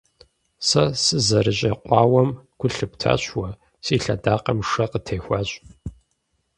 Сэ 0.67 0.83
сызэрещӀэкъуауэм 1.03 2.29
гу 2.59 2.67
лъыптащ 2.75 3.23
уэ: 3.37 3.49
си 3.85 3.95
лъэдакъэм 4.03 4.59
шэ 4.69 4.85
къытехуащ. 4.91 5.49